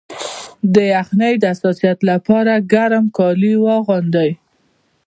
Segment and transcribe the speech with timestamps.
[0.73, 4.31] د یخنۍ د حساسیت لپاره ګرم کالي واغوندئ